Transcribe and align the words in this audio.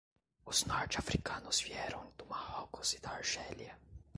Os 0.43 0.65
norte-africanos 0.65 1.61
vieram 1.61 2.11
do 2.17 2.25
Marrocos 2.25 2.91
e 2.93 2.99
da 2.99 3.11
Argélia. 3.11 3.77